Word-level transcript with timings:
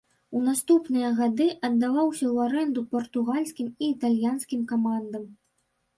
У 0.37 0.39
наступныя 0.45 1.09
гады 1.19 1.45
аддаваўся 1.69 2.25
ў 2.33 2.47
арэнду 2.47 2.85
партугальскім 2.95 3.67
і 3.83 3.91
італьянскім 3.97 4.61
камандам. 4.73 5.23